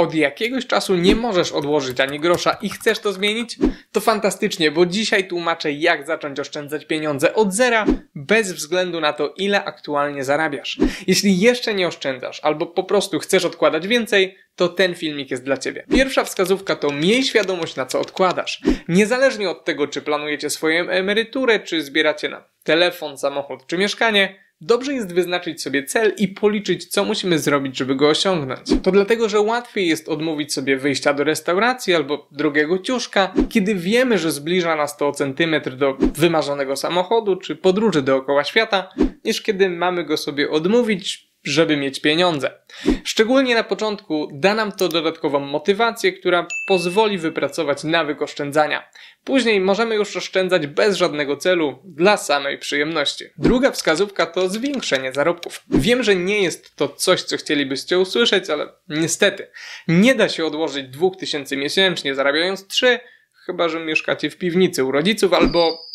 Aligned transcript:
od 0.00 0.14
jakiegoś 0.14 0.66
czasu 0.66 0.96
nie 0.96 1.16
możesz 1.16 1.52
odłożyć 1.52 2.00
ani 2.00 2.20
grosza 2.20 2.56
i 2.62 2.70
chcesz 2.70 2.98
to 2.98 3.12
zmienić? 3.12 3.56
To 3.92 4.00
fantastycznie, 4.00 4.70
bo 4.70 4.86
dzisiaj 4.86 5.28
tłumaczę 5.28 5.72
jak 5.72 6.06
zacząć 6.06 6.40
oszczędzać 6.40 6.84
pieniądze 6.86 7.34
od 7.34 7.52
zera 7.52 7.86
bez 8.14 8.52
względu 8.52 9.00
na 9.00 9.12
to 9.12 9.34
ile 9.36 9.64
aktualnie 9.64 10.24
zarabiasz. 10.24 10.78
Jeśli 11.06 11.40
jeszcze 11.40 11.74
nie 11.74 11.88
oszczędzasz 11.88 12.40
albo 12.42 12.66
po 12.66 12.84
prostu 12.84 13.18
chcesz 13.18 13.44
odkładać 13.44 13.88
więcej, 13.88 14.36
to 14.56 14.68
ten 14.68 14.94
filmik 14.94 15.30
jest 15.30 15.44
dla 15.44 15.56
Ciebie. 15.56 15.84
Pierwsza 15.90 16.24
wskazówka 16.24 16.76
to 16.76 16.90
miej 16.90 17.22
świadomość 17.22 17.76
na 17.76 17.86
co 17.86 18.00
odkładasz. 18.00 18.60
Niezależnie 18.88 19.50
od 19.50 19.64
tego 19.64 19.86
czy 19.86 20.02
planujecie 20.02 20.50
swoją 20.50 20.88
emeryturę, 20.88 21.60
czy 21.60 21.82
zbieracie 21.82 22.28
na 22.28 22.44
telefon, 22.64 23.18
samochód 23.18 23.66
czy 23.66 23.78
mieszkanie, 23.78 24.49
Dobrze 24.62 24.94
jest 24.94 25.14
wyznaczyć 25.14 25.62
sobie 25.62 25.84
cel 25.84 26.12
i 26.18 26.28
policzyć, 26.28 26.86
co 26.86 27.04
musimy 27.04 27.38
zrobić, 27.38 27.76
żeby 27.76 27.96
go 27.96 28.08
osiągnąć. 28.08 28.60
To 28.82 28.92
dlatego, 28.92 29.28
że 29.28 29.40
łatwiej 29.40 29.88
jest 29.88 30.08
odmówić 30.08 30.52
sobie 30.52 30.76
wyjścia 30.76 31.14
do 31.14 31.24
restauracji 31.24 31.94
albo 31.94 32.28
drugiego 32.32 32.78
ciuszka, 32.78 33.34
kiedy 33.48 33.74
wiemy, 33.74 34.18
że 34.18 34.32
zbliża 34.32 34.76
nas 34.76 34.96
to 34.96 35.08
o 35.08 35.12
centymetr 35.12 35.76
do 35.76 35.96
wymarzonego 36.00 36.76
samochodu 36.76 37.36
czy 37.36 37.56
podróży 37.56 38.02
dookoła 38.02 38.44
świata, 38.44 38.88
niż 39.24 39.42
kiedy 39.42 39.70
mamy 39.70 40.04
go 40.04 40.16
sobie 40.16 40.50
odmówić, 40.50 41.29
żeby 41.44 41.76
mieć 41.76 42.00
pieniądze. 42.00 42.50
Szczególnie 43.04 43.54
na 43.54 43.64
początku 43.64 44.28
da 44.32 44.54
nam 44.54 44.72
to 44.72 44.88
dodatkową 44.88 45.40
motywację, 45.40 46.12
która 46.12 46.46
pozwoli 46.66 47.18
wypracować 47.18 47.84
nawyk 47.84 48.22
oszczędzania. 48.22 48.88
Później 49.24 49.60
możemy 49.60 49.94
już 49.94 50.16
oszczędzać 50.16 50.66
bez 50.66 50.96
żadnego 50.96 51.36
celu, 51.36 51.82
dla 51.84 52.16
samej 52.16 52.58
przyjemności. 52.58 53.24
Druga 53.38 53.70
wskazówka 53.70 54.26
to 54.26 54.48
zwiększenie 54.48 55.12
zarobków. 55.12 55.62
Wiem, 55.70 56.02
że 56.02 56.16
nie 56.16 56.42
jest 56.42 56.76
to 56.76 56.88
coś, 56.88 57.22
co 57.22 57.36
chcielibyście 57.36 57.98
usłyszeć, 57.98 58.50
ale 58.50 58.68
niestety 58.88 59.50
nie 59.88 60.14
da 60.14 60.28
się 60.28 60.46
odłożyć 60.46 60.88
2000 60.88 61.56
miesięcznie 61.56 62.14
zarabiając 62.14 62.66
3, 62.66 63.00
chyba 63.46 63.68
że 63.68 63.80
mieszkacie 63.80 64.30
w 64.30 64.36
piwnicy 64.36 64.84
u 64.84 64.92
rodziców 64.92 65.32
albo 65.32 65.89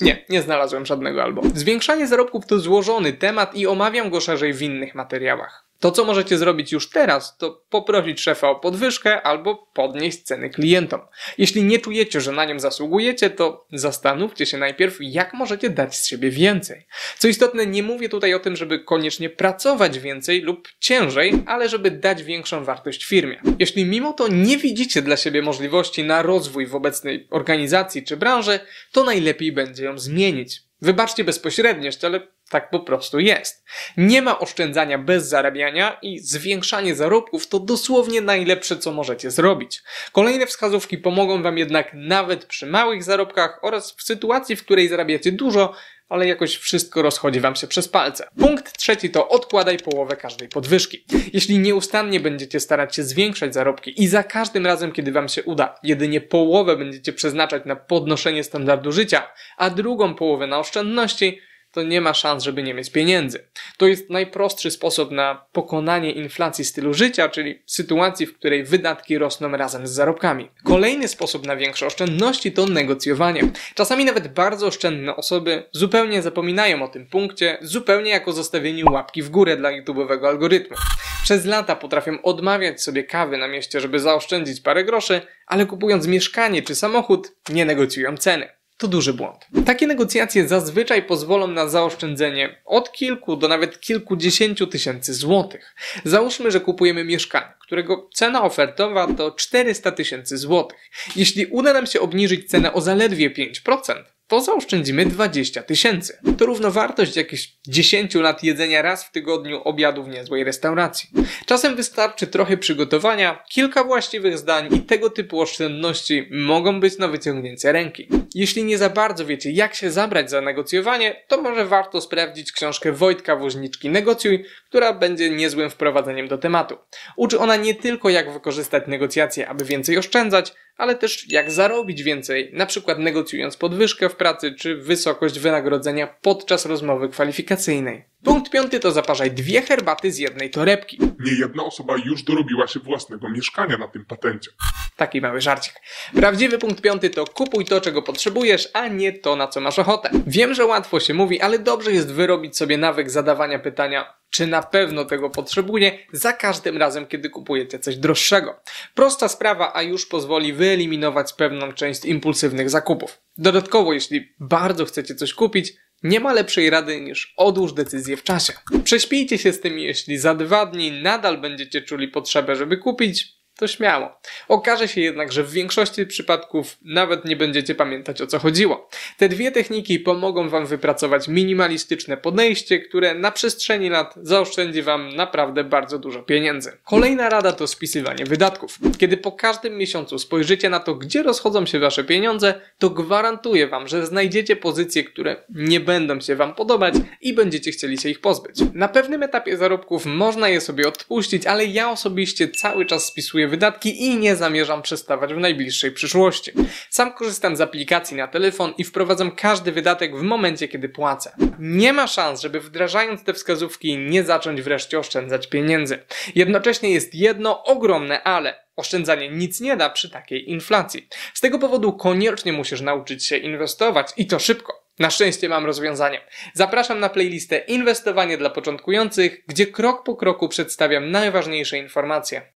nie, 0.00 0.24
nie 0.28 0.42
znalazłem 0.42 0.86
żadnego 0.86 1.22
albo. 1.22 1.42
Zwiększanie 1.54 2.06
zarobków 2.06 2.46
to 2.46 2.58
złożony 2.58 3.12
temat 3.12 3.54
i 3.54 3.66
omawiam 3.66 4.10
go 4.10 4.20
szerzej 4.20 4.54
w 4.54 4.62
innych 4.62 4.94
materiałach. 4.94 5.65
To, 5.80 5.90
co 5.90 6.04
możecie 6.04 6.38
zrobić 6.38 6.72
już 6.72 6.90
teraz, 6.90 7.36
to 7.36 7.62
poprosić 7.70 8.20
szefa 8.20 8.48
o 8.48 8.54
podwyżkę 8.54 9.22
albo 9.22 9.66
podnieść 9.74 10.22
ceny 10.22 10.50
klientom. 10.50 11.00
Jeśli 11.38 11.62
nie 11.62 11.78
czujecie, 11.78 12.20
że 12.20 12.32
na 12.32 12.44
nią 12.44 12.60
zasługujecie, 12.60 13.30
to 13.30 13.66
zastanówcie 13.72 14.46
się 14.46 14.58
najpierw, 14.58 14.96
jak 15.00 15.34
możecie 15.34 15.70
dać 15.70 15.96
z 15.96 16.06
siebie 16.06 16.30
więcej. 16.30 16.86
Co 17.18 17.28
istotne, 17.28 17.66
nie 17.66 17.82
mówię 17.82 18.08
tutaj 18.08 18.34
o 18.34 18.38
tym, 18.38 18.56
żeby 18.56 18.78
koniecznie 18.78 19.30
pracować 19.30 19.98
więcej 19.98 20.40
lub 20.40 20.68
ciężej, 20.80 21.32
ale 21.46 21.68
żeby 21.68 21.90
dać 21.90 22.22
większą 22.22 22.64
wartość 22.64 23.04
firmie. 23.04 23.40
Jeśli 23.58 23.84
mimo 23.84 24.12
to 24.12 24.28
nie 24.28 24.56
widzicie 24.56 25.02
dla 25.02 25.16
siebie 25.16 25.42
możliwości 25.42 26.04
na 26.04 26.22
rozwój 26.22 26.66
w 26.66 26.74
obecnej 26.74 27.26
organizacji 27.30 28.04
czy 28.04 28.16
branży, 28.16 28.60
to 28.92 29.04
najlepiej 29.04 29.52
będzie 29.52 29.84
ją 29.84 29.98
zmienić. 29.98 30.65
Wybaczcie 30.82 31.24
bezpośredniość, 31.24 32.04
ale 32.04 32.20
tak 32.50 32.70
po 32.70 32.80
prostu 32.80 33.18
jest. 33.18 33.64
Nie 33.96 34.22
ma 34.22 34.38
oszczędzania 34.38 34.98
bez 34.98 35.28
zarabiania 35.28 35.98
i 36.02 36.18
zwiększanie 36.18 36.94
zarobków 36.94 37.46
to 37.46 37.60
dosłownie 37.60 38.20
najlepsze, 38.20 38.76
co 38.76 38.92
możecie 38.92 39.30
zrobić. 39.30 39.82
Kolejne 40.12 40.46
wskazówki 40.46 40.98
pomogą 40.98 41.42
Wam 41.42 41.58
jednak 41.58 41.90
nawet 41.94 42.44
przy 42.44 42.66
małych 42.66 43.04
zarobkach 43.04 43.58
oraz 43.62 43.92
w 43.92 44.02
sytuacji, 44.02 44.56
w 44.56 44.64
której 44.64 44.88
zarabiacie 44.88 45.32
dużo, 45.32 45.74
ale 46.08 46.28
jakoś 46.28 46.56
wszystko 46.56 47.02
rozchodzi 47.02 47.40
Wam 47.40 47.56
się 47.56 47.66
przez 47.66 47.88
palce. 47.88 48.28
Punkt 48.38 48.78
trzeci 48.78 49.10
to 49.10 49.28
odkładaj 49.28 49.78
połowę 49.78 50.16
każdej 50.16 50.48
podwyżki. 50.48 51.04
Jeśli 51.32 51.58
nieustannie 51.58 52.20
będziecie 52.20 52.60
starać 52.60 52.96
się 52.96 53.02
zwiększać 53.04 53.54
zarobki 53.54 54.02
i 54.02 54.08
za 54.08 54.22
każdym 54.22 54.66
razem, 54.66 54.92
kiedy 54.92 55.12
Wam 55.12 55.28
się 55.28 55.42
uda, 55.42 55.74
jedynie 55.82 56.20
połowę 56.20 56.76
będziecie 56.76 57.12
przeznaczać 57.12 57.62
na 57.64 57.76
podnoszenie 57.76 58.44
standardu 58.44 58.92
życia, 58.92 59.28
a 59.56 59.70
drugą 59.70 60.14
połowę 60.14 60.46
na 60.46 60.58
oszczędności, 60.58 61.40
to 61.76 61.82
nie 61.82 62.00
ma 62.00 62.14
szans, 62.14 62.44
żeby 62.44 62.62
nie 62.62 62.74
mieć 62.74 62.90
pieniędzy. 62.90 63.48
To 63.76 63.86
jest 63.86 64.10
najprostszy 64.10 64.70
sposób 64.70 65.10
na 65.10 65.46
pokonanie 65.52 66.12
inflacji 66.12 66.64
stylu 66.64 66.94
życia, 66.94 67.28
czyli 67.28 67.62
sytuacji, 67.66 68.26
w 68.26 68.38
której 68.38 68.64
wydatki 68.64 69.18
rosną 69.18 69.50
razem 69.50 69.86
z 69.86 69.90
zarobkami. 69.90 70.50
Kolejny 70.64 71.08
sposób 71.08 71.46
na 71.46 71.56
większe 71.56 71.86
oszczędności 71.86 72.52
to 72.52 72.66
negocjowanie. 72.66 73.42
Czasami 73.74 74.04
nawet 74.04 74.28
bardzo 74.28 74.66
oszczędne 74.66 75.16
osoby 75.16 75.62
zupełnie 75.72 76.22
zapominają 76.22 76.82
o 76.82 76.88
tym 76.88 77.06
punkcie, 77.06 77.58
zupełnie 77.60 78.10
jako 78.10 78.32
zostawieniu 78.32 78.92
łapki 78.92 79.22
w 79.22 79.30
górę 79.30 79.56
dla 79.56 79.70
YouTube'owego 79.70 80.26
algorytmu. 80.26 80.76
Przez 81.22 81.44
lata 81.44 81.76
potrafią 81.76 82.22
odmawiać 82.22 82.82
sobie 82.82 83.04
kawy 83.04 83.38
na 83.38 83.48
mieście, 83.48 83.80
żeby 83.80 84.00
zaoszczędzić 84.00 84.60
parę 84.60 84.84
groszy, 84.84 85.20
ale 85.46 85.66
kupując 85.66 86.06
mieszkanie 86.06 86.62
czy 86.62 86.74
samochód, 86.74 87.32
nie 87.48 87.64
negocjują 87.64 88.16
ceny. 88.16 88.55
To 88.78 88.88
duży 88.88 89.14
błąd. 89.14 89.46
Takie 89.66 89.86
negocjacje 89.86 90.48
zazwyczaj 90.48 91.02
pozwolą 91.02 91.46
na 91.46 91.68
zaoszczędzenie 91.68 92.62
od 92.64 92.92
kilku 92.92 93.36
do 93.36 93.48
nawet 93.48 93.80
kilkudziesięciu 93.80 94.66
tysięcy 94.66 95.14
złotych. 95.14 95.74
Załóżmy, 96.04 96.50
że 96.50 96.60
kupujemy 96.60 97.04
mieszkanie, 97.04 97.52
którego 97.60 98.08
cena 98.14 98.42
ofertowa 98.42 99.14
to 99.14 99.30
400 99.30 99.92
tysięcy 99.92 100.38
złotych. 100.38 100.78
Jeśli 101.16 101.46
uda 101.46 101.72
nam 101.72 101.86
się 101.86 102.00
obniżyć 102.00 102.50
cenę 102.50 102.72
o 102.72 102.80
zaledwie 102.80 103.30
5%, 103.30 104.04
to 104.28 104.40
zaoszczędzimy 104.40 105.06
20 105.06 105.62
tysięcy. 105.62 106.18
To 106.38 106.46
równowartość 106.46 107.16
jakichś 107.16 107.48
10 107.68 108.14
lat 108.14 108.42
jedzenia 108.42 108.82
raz 108.82 109.04
w 109.04 109.10
tygodniu 109.10 109.62
obiadu 109.64 110.02
w 110.02 110.08
niezłej 110.08 110.44
restauracji. 110.44 111.10
Czasem 111.46 111.76
wystarczy 111.76 112.26
trochę 112.26 112.56
przygotowania, 112.56 113.44
kilka 113.50 113.84
właściwych 113.84 114.38
zdań 114.38 114.74
i 114.74 114.80
tego 114.80 115.10
typu 115.10 115.40
oszczędności 115.40 116.28
mogą 116.30 116.80
być 116.80 116.98
na 116.98 117.08
wyciągnięcie 117.08 117.72
ręki. 117.72 118.08
Jeśli 118.34 118.64
nie 118.64 118.78
za 118.78 118.90
bardzo 118.90 119.26
wiecie, 119.26 119.50
jak 119.50 119.74
się 119.74 119.90
zabrać 119.90 120.30
za 120.30 120.40
negocjowanie, 120.40 121.24
to 121.28 121.42
może 121.42 121.66
warto 121.66 122.00
sprawdzić 122.00 122.52
książkę 122.52 122.92
Wojtka 122.92 123.36
Woźniczki 123.36 123.90
Negocjuj, 123.90 124.44
która 124.68 124.92
będzie 124.92 125.30
niezłym 125.30 125.70
wprowadzeniem 125.70 126.28
do 126.28 126.38
tematu. 126.38 126.78
Uczy 127.16 127.38
ona 127.38 127.56
nie 127.56 127.74
tylko 127.74 128.08
jak 128.08 128.32
wykorzystać 128.32 128.84
negocjacje, 128.86 129.48
aby 129.48 129.64
więcej 129.64 129.98
oszczędzać, 129.98 130.54
ale 130.76 130.94
też 130.94 131.32
jak 131.32 131.52
zarobić 131.52 132.02
więcej, 132.02 132.50
na 132.52 132.66
przykład 132.66 132.98
negocjując 132.98 133.56
podwyżkę 133.56 134.08
w 134.08 134.16
pracy 134.16 134.54
czy 134.58 134.76
wysokość 134.76 135.38
wynagrodzenia 135.38 136.06
podczas 136.06 136.66
rozmowy 136.66 137.08
kwalifikacyjnej. 137.08 138.04
Punkt 138.24 138.52
piąty 138.52 138.80
to 138.80 138.92
zaparzaj 138.92 139.30
dwie 139.30 139.62
herbaty 139.62 140.12
z 140.12 140.18
jednej 140.18 140.50
torebki. 140.50 140.98
Nie 141.20 141.32
jedna 141.32 141.64
osoba 141.64 141.94
już 142.04 142.22
dorobiła 142.22 142.66
się 142.66 142.80
własnego 142.80 143.28
mieszkania 143.28 143.78
na 143.78 143.88
tym 143.88 144.04
patencie. 144.04 144.50
Taki 144.96 145.20
mały 145.20 145.40
żarcik. 145.40 145.74
Prawdziwy 146.14 146.58
punkt 146.58 146.80
piąty 146.80 147.10
to 147.10 147.24
kupuj 147.24 147.64
to, 147.64 147.80
czego 147.80 148.02
potrzebujesz, 148.02 148.68
a 148.72 148.88
nie 148.88 149.12
to, 149.12 149.36
na 149.36 149.48
co 149.48 149.60
masz 149.60 149.78
ochotę. 149.78 150.10
Wiem, 150.26 150.54
że 150.54 150.64
łatwo 150.64 151.00
się 151.00 151.14
mówi, 151.14 151.40
ale 151.40 151.58
dobrze 151.58 151.92
jest 151.92 152.12
wyrobić 152.12 152.56
sobie 152.56 152.78
nawyk 152.78 153.10
zadawania 153.10 153.58
pytania, 153.58 154.14
czy 154.30 154.46
na 154.46 154.62
pewno 154.62 155.04
tego 155.04 155.30
potrzebuje, 155.30 155.98
za 156.12 156.32
każdym 156.32 156.76
razem, 156.76 157.06
kiedy 157.06 157.30
kupujecie 157.30 157.78
coś 157.78 157.96
droższego. 157.96 158.60
Prosta 158.94 159.28
sprawa, 159.28 159.72
a 159.74 159.82
już 159.82 160.06
pozwoli 160.06 160.52
wyeliminować 160.52 161.32
pewną 161.32 161.72
część 161.72 162.04
impulsywnych 162.04 162.70
zakupów. 162.70 163.18
Dodatkowo, 163.38 163.92
jeśli 163.92 164.34
bardzo 164.40 164.84
chcecie 164.84 165.14
coś 165.14 165.34
kupić, 165.34 165.72
nie 166.02 166.20
ma 166.20 166.32
lepszej 166.32 166.70
rady 166.70 167.00
niż 167.00 167.34
odłóż 167.36 167.72
decyzję 167.72 168.16
w 168.16 168.22
czasie. 168.22 168.52
Prześpijcie 168.84 169.38
się 169.38 169.52
z 169.52 169.60
tym, 169.60 169.78
jeśli 169.78 170.18
za 170.18 170.34
dwa 170.34 170.66
dni 170.66 171.02
nadal 171.02 171.38
będziecie 171.38 171.82
czuli 171.82 172.08
potrzebę, 172.08 172.56
żeby 172.56 172.76
kupić, 172.76 173.35
to 173.56 173.66
śmiało. 173.66 174.20
Okaże 174.48 174.88
się 174.88 175.00
jednak, 175.00 175.32
że 175.32 175.42
w 175.42 175.52
większości 175.52 176.06
przypadków 176.06 176.76
nawet 176.84 177.24
nie 177.24 177.36
będziecie 177.36 177.74
pamiętać 177.74 178.22
o 178.22 178.26
co 178.26 178.38
chodziło. 178.38 178.88
Te 179.18 179.28
dwie 179.28 179.52
techniki 179.52 180.00
pomogą 180.00 180.48
Wam 180.48 180.66
wypracować 180.66 181.28
minimalistyczne 181.28 182.16
podejście, 182.16 182.78
które 182.78 183.14
na 183.14 183.30
przestrzeni 183.30 183.88
lat 183.88 184.14
zaoszczędzi 184.22 184.82
Wam 184.82 185.16
naprawdę 185.16 185.64
bardzo 185.64 185.98
dużo 185.98 186.22
pieniędzy. 186.22 186.72
Kolejna 186.84 187.28
rada 187.28 187.52
to 187.52 187.66
spisywanie 187.66 188.24
wydatków. 188.24 188.78
Kiedy 188.98 189.16
po 189.16 189.32
każdym 189.32 189.76
miesiącu 189.76 190.18
spojrzycie 190.18 190.70
na 190.70 190.80
to, 190.80 190.94
gdzie 190.94 191.22
rozchodzą 191.22 191.66
się 191.66 191.78
Wasze 191.78 192.04
pieniądze, 192.04 192.60
to 192.78 192.90
gwarantuję 192.90 193.66
Wam, 193.66 193.88
że 193.88 194.06
znajdziecie 194.06 194.56
pozycje, 194.56 195.04
które 195.04 195.36
nie 195.54 195.80
będą 195.80 196.20
się 196.20 196.36
Wam 196.36 196.54
podobać 196.54 196.94
i 197.20 197.32
będziecie 197.32 197.70
chcieli 197.70 197.98
się 197.98 198.08
ich 198.08 198.20
pozbyć. 198.20 198.56
Na 198.74 198.88
pewnym 198.88 199.22
etapie 199.22 199.56
zarobków 199.56 200.06
można 200.06 200.48
je 200.48 200.60
sobie 200.60 200.88
odpuścić, 200.88 201.46
ale 201.46 201.64
ja 201.64 201.90
osobiście 201.90 202.48
cały 202.48 202.86
czas 202.86 203.04
spisuję 203.04 203.45
wydatki 203.48 204.04
i 204.04 204.16
nie 204.16 204.36
zamierzam 204.36 204.82
przestawać 204.82 205.34
w 205.34 205.38
najbliższej 205.38 205.92
przyszłości. 205.92 206.52
Sam 206.90 207.12
korzystam 207.12 207.56
z 207.56 207.60
aplikacji 207.60 208.16
na 208.16 208.28
telefon 208.28 208.74
i 208.78 208.84
wprowadzam 208.84 209.30
każdy 209.30 209.72
wydatek 209.72 210.16
w 210.16 210.22
momencie, 210.22 210.68
kiedy 210.68 210.88
płacę. 210.88 211.32
Nie 211.58 211.92
ma 211.92 212.06
szans, 212.06 212.40
żeby 212.40 212.60
wdrażając 212.60 213.24
te 213.24 213.32
wskazówki 213.32 213.98
nie 213.98 214.24
zacząć 214.24 214.62
wreszcie 214.62 214.98
oszczędzać 214.98 215.46
pieniędzy. 215.46 215.98
Jednocześnie 216.34 216.90
jest 216.90 217.14
jedno 217.14 217.64
ogromne 217.64 218.22
ale. 218.22 218.66
Oszczędzanie 218.76 219.30
nic 219.30 219.60
nie 219.60 219.76
da 219.76 219.90
przy 219.90 220.10
takiej 220.10 220.50
inflacji. 220.50 221.08
Z 221.34 221.40
tego 221.40 221.58
powodu 221.58 221.92
koniecznie 221.92 222.52
musisz 222.52 222.80
nauczyć 222.80 223.26
się 223.26 223.36
inwestować 223.36 224.12
i 224.16 224.26
to 224.26 224.38
szybko. 224.38 224.86
Na 224.98 225.10
szczęście 225.10 225.48
mam 225.48 225.66
rozwiązanie. 225.66 226.20
Zapraszam 226.54 227.00
na 227.00 227.08
playlistę 227.08 227.58
Inwestowanie 227.58 228.38
dla 228.38 228.50
początkujących, 228.50 229.44
gdzie 229.46 229.66
krok 229.66 230.04
po 230.04 230.16
kroku 230.16 230.48
przedstawiam 230.48 231.10
najważniejsze 231.10 231.78
informacje. 231.78 232.55